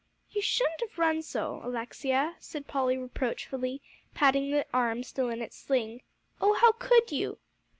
[0.31, 3.83] "You shouldn' have run so, Alexia," said Polly reproachfully,
[4.15, 6.01] patting the arm still in its sling.
[6.41, 7.37] "Oh, how could you!"